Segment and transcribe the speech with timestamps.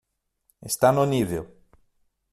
[0.69, 1.43] Está no nível.